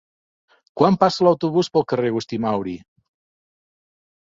Quan 0.81 0.97
passa 1.03 1.29
l'autobús 1.29 1.71
pel 1.77 1.87
carrer 1.95 2.13
Agustí 2.15 2.43
Mauri? 2.49 2.77